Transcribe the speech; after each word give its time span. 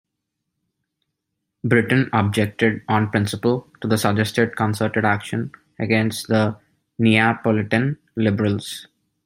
Britain 1.63 2.09
objected, 2.11 2.81
on 2.87 3.11
principle, 3.11 3.67
to 3.81 3.87
the 3.87 3.99
suggested 3.99 4.55
concerted 4.55 5.05
action 5.05 5.51
against 5.77 6.27
the 6.27 6.57
Neapolitan 6.97 7.99
Liberals. 8.15 8.87